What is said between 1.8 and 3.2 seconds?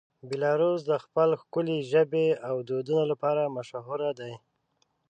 ژبې او دودونو